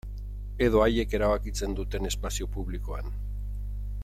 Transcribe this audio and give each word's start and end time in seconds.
Edo 0.67 0.79
haiek 0.85 1.13
erabakitzen 1.17 1.77
duten 1.81 2.11
espazio 2.13 2.51
publikoan. 2.57 3.17